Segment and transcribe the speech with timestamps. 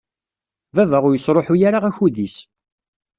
[0.75, 2.37] Baba ur yesṛuḥuy ara akud-is.